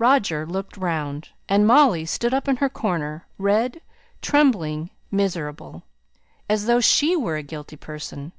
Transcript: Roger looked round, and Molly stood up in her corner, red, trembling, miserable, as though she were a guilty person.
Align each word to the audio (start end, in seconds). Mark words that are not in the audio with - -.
Roger 0.00 0.44
looked 0.44 0.76
round, 0.76 1.28
and 1.48 1.64
Molly 1.64 2.04
stood 2.04 2.34
up 2.34 2.48
in 2.48 2.56
her 2.56 2.68
corner, 2.68 3.28
red, 3.38 3.80
trembling, 4.20 4.90
miserable, 5.12 5.84
as 6.48 6.66
though 6.66 6.80
she 6.80 7.14
were 7.14 7.36
a 7.36 7.44
guilty 7.44 7.76
person. 7.76 8.32